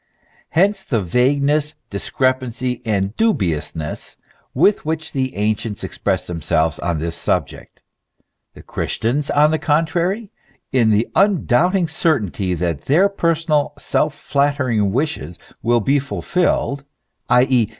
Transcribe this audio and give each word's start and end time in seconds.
Hence 0.57 0.81
the 0.81 0.99
vagueness, 0.99 1.75
discrepancy, 1.91 2.81
and 2.85 3.15
dubiousness 3.15 4.17
with 4.51 4.83
which 4.83 5.11
the 5.11 5.35
ancients 5.35 5.83
express 5.83 6.25
themselves 6.25 6.79
on 6.79 6.97
this 6.97 7.15
subject. 7.15 7.81
The 8.55 8.63
Christians, 8.63 9.29
on 9.29 9.51
the 9.51 9.59
contrary, 9.59 10.31
in 10.71 10.89
the 10.89 11.07
undoubting 11.13 11.87
certainty 11.87 12.55
that 12.55 12.85
their 12.85 13.09
personal, 13.09 13.73
self 13.77 14.15
flattering 14.15 14.91
wishes 14.91 15.37
will 15.61 15.81
be 15.81 15.99
fulfilled, 15.99 16.83
i.e. 17.29 17.67